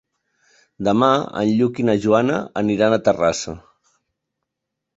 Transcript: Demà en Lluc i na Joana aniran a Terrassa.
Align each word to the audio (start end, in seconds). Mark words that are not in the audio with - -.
Demà 0.87 1.09
en 1.41 1.51
Lluc 1.59 1.83
i 1.83 1.85
na 1.91 1.95
Joana 2.07 2.39
aniran 2.63 2.99
a 2.99 3.01
Terrassa. 3.09 3.57